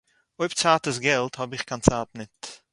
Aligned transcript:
אויב 0.39 0.51
צײַט 0.59 0.83
איז 0.87 0.97
געלט 1.05 1.35
האָב 1.37 1.51
איך 1.53 1.63
קיין 1.69 1.81
צײַט 1.87 2.09
ניט. 2.17 2.39